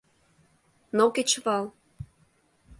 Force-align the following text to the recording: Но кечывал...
Но 0.97 1.05
кечывал... 1.15 1.65